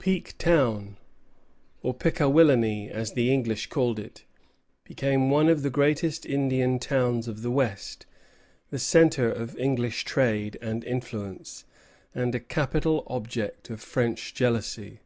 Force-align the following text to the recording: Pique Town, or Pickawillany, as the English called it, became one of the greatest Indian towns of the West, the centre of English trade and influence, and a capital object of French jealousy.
Pique 0.00 0.36
Town, 0.38 0.96
or 1.82 1.94
Pickawillany, 1.94 2.90
as 2.90 3.12
the 3.12 3.32
English 3.32 3.68
called 3.68 4.00
it, 4.00 4.24
became 4.82 5.30
one 5.30 5.48
of 5.48 5.62
the 5.62 5.70
greatest 5.70 6.26
Indian 6.26 6.80
towns 6.80 7.28
of 7.28 7.42
the 7.42 7.50
West, 7.52 8.04
the 8.70 8.80
centre 8.80 9.30
of 9.30 9.56
English 9.56 10.02
trade 10.02 10.58
and 10.60 10.82
influence, 10.82 11.64
and 12.12 12.34
a 12.34 12.40
capital 12.40 13.04
object 13.06 13.70
of 13.70 13.80
French 13.80 14.34
jealousy. 14.34 14.98